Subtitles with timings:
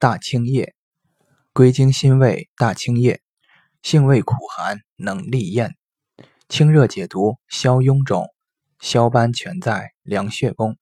[0.00, 0.76] 大青叶，
[1.52, 3.20] 归经辛味，大青叶，
[3.82, 5.74] 性味苦寒，能利咽，
[6.48, 8.32] 清热解毒，消痈肿，
[8.78, 10.76] 消斑全在凉血功。